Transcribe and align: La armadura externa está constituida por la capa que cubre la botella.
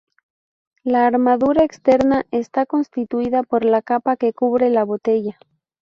La 0.83 1.05
armadura 1.05 1.63
externa 1.63 2.25
está 2.31 2.65
constituida 2.65 3.43
por 3.43 3.63
la 3.63 3.83
capa 3.83 4.17
que 4.17 4.33
cubre 4.33 4.71
la 4.71 4.83
botella. 4.83 5.37